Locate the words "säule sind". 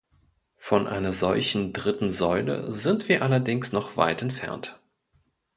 2.09-3.07